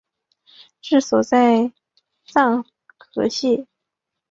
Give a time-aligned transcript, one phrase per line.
[0.81, 1.71] 治所在
[2.25, 2.65] 牂
[3.13, 3.67] 牁县。